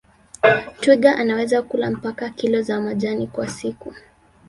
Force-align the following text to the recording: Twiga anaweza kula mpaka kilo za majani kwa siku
Twiga 0.79 1.15
anaweza 1.15 1.61
kula 1.61 1.91
mpaka 1.91 2.29
kilo 2.29 2.61
za 2.61 2.81
majani 2.81 3.27
kwa 3.27 3.47
siku 3.47 3.93